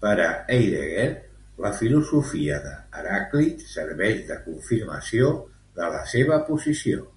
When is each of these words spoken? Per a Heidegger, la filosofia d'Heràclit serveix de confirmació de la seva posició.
Per 0.00 0.10
a 0.24 0.26
Heidegger, 0.56 1.06
la 1.66 1.70
filosofia 1.78 2.58
d'Heràclit 2.66 3.64
serveix 3.70 4.22
de 4.32 4.38
confirmació 4.50 5.34
de 5.80 5.92
la 5.98 6.04
seva 6.16 6.42
posició. 6.52 7.08